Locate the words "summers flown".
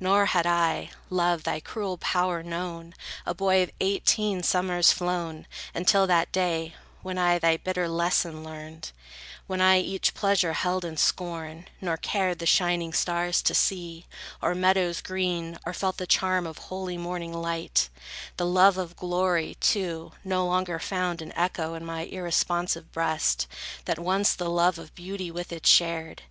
4.42-5.46